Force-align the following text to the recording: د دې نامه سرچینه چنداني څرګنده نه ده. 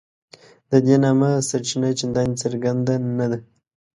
د 0.71 0.71
دې 0.85 0.95
نامه 1.03 1.29
سرچینه 1.49 1.89
چنداني 1.99 2.35
څرګنده 2.43 2.93
نه 3.19 3.25
ده. 3.31 3.37